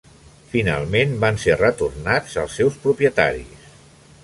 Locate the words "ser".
1.43-1.59